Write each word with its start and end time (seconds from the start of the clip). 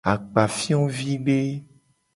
Akpafiovide. 0.13 1.39